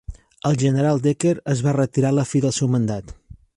El 0.49 0.55
General 0.63 1.01
Decker 1.03 1.33
es 1.55 1.61
va 1.67 1.75
retirar 1.79 2.13
a 2.15 2.19
la 2.21 2.27
fi 2.33 2.45
del 2.47 2.59
seu 2.61 2.75
mandat. 2.77 3.17